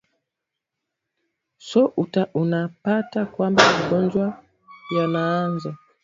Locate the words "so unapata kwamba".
1.67-3.63